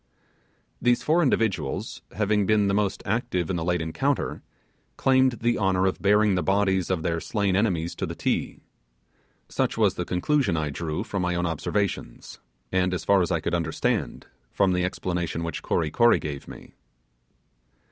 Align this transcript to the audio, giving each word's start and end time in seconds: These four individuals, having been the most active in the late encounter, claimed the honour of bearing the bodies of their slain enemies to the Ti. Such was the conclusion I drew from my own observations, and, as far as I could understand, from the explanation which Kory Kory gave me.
These 0.81 1.03
four 1.03 1.21
individuals, 1.21 2.01
having 2.13 2.47
been 2.47 2.67
the 2.67 2.73
most 2.73 3.03
active 3.05 3.51
in 3.51 3.55
the 3.55 3.63
late 3.63 3.83
encounter, 3.83 4.41
claimed 4.97 5.33
the 5.41 5.59
honour 5.59 5.85
of 5.85 6.01
bearing 6.01 6.33
the 6.33 6.41
bodies 6.41 6.89
of 6.89 7.03
their 7.03 7.19
slain 7.19 7.55
enemies 7.55 7.93
to 7.97 8.07
the 8.07 8.15
Ti. 8.15 8.61
Such 9.47 9.77
was 9.77 9.93
the 9.93 10.03
conclusion 10.03 10.57
I 10.57 10.71
drew 10.71 11.03
from 11.03 11.21
my 11.21 11.35
own 11.35 11.45
observations, 11.45 12.39
and, 12.71 12.95
as 12.95 13.05
far 13.05 13.21
as 13.21 13.29
I 13.29 13.41
could 13.41 13.53
understand, 13.53 14.25
from 14.51 14.73
the 14.73 14.83
explanation 14.83 15.43
which 15.43 15.61
Kory 15.61 15.91
Kory 15.91 16.17
gave 16.17 16.47
me. 16.47 16.73